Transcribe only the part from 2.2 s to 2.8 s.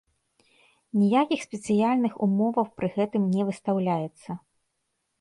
умоваў